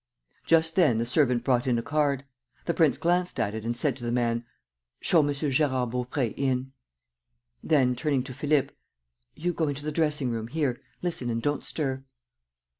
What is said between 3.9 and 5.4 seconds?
to the man: "Show M.